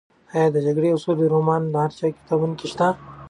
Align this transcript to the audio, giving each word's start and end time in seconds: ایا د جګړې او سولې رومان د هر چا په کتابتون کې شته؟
ایا 0.33 0.47
د 0.55 0.57
جګړې 0.65 0.87
او 0.93 0.99
سولې 1.05 1.25
رومان 1.33 1.61
د 1.67 1.75
هر 1.83 1.91
چا 1.97 2.05
په 2.11 2.15
کتابتون 2.19 2.51
کې 2.59 2.65
شته؟ 2.71 2.87